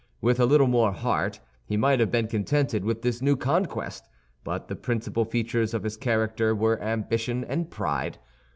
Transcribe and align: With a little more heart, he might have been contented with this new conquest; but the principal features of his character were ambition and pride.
With 0.19 0.39
a 0.39 0.47
little 0.47 0.65
more 0.65 0.93
heart, 0.93 1.39
he 1.63 1.77
might 1.77 1.99
have 1.99 2.09
been 2.09 2.25
contented 2.27 2.83
with 2.83 3.03
this 3.03 3.21
new 3.21 3.35
conquest; 3.35 4.03
but 4.43 4.67
the 4.67 4.75
principal 4.75 5.25
features 5.25 5.75
of 5.75 5.83
his 5.83 5.95
character 5.95 6.55
were 6.55 6.81
ambition 6.81 7.43
and 7.43 7.69
pride. 7.69 8.17